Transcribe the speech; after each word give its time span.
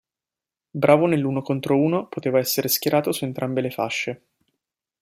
Bravo 0.73 1.05
nell'uno 1.05 1.43
contro 1.43 1.77
uno, 1.77 2.07
poteva 2.07 2.39
essere 2.39 2.69
schierato 2.69 3.11
su 3.11 3.23
entrambe 3.23 3.61
le 3.61 3.69
fasce. 3.69 4.21